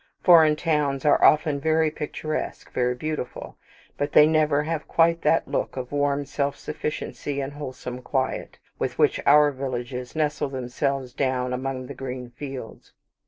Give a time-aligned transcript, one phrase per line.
[0.23, 3.55] Foreign towns are often very picturesque, very beautiful,
[3.99, 8.97] but they never have quite that look of warm self sufficiency and wholesome quiet, with
[8.97, 12.93] which our villages nestle themselves down among the green fields.